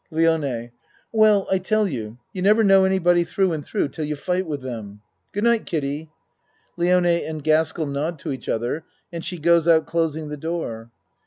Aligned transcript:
LIONE 0.09 0.71
Well, 1.11 1.47
I 1.51 1.59
tell 1.59 1.87
you, 1.87 2.17
you 2.33 2.41
never 2.41 2.63
know 2.63 2.85
any 2.85 2.97
body 2.97 3.23
through 3.23 3.51
and 3.53 3.63
through 3.63 3.89
till 3.89 4.03
you 4.03 4.15
fight 4.15 4.47
with 4.47 4.63
them. 4.63 5.01
Good 5.31 5.43
night, 5.43 5.67
Kiddie. 5.67 6.09
(Lione 6.75 7.29
and 7.29 7.43
Gaskell 7.43 7.85
nod 7.85 8.17
to 8.17 8.31
each 8.31 8.49
other 8.49 8.83
and 9.13 9.23
she 9.23 9.37
goes 9.37 9.67
out 9.67 9.85
closing 9.85 10.29
the 10.29 10.37
door.) 10.37 10.89